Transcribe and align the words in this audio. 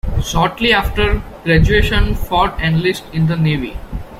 Shortly 0.19 0.73
after 0.73 1.21
graduation, 1.43 2.15
Ford 2.15 2.53
enlisted 2.59 3.13
in 3.13 3.27
the 3.27 3.37
Navy. 3.37 3.77